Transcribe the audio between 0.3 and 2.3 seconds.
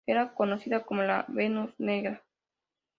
conocida como la "Venus Negra".